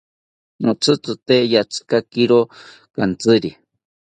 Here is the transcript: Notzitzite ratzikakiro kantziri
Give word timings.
Notzitzite 0.63 1.35
ratzikakiro 1.51 2.39
kantziri 2.95 3.51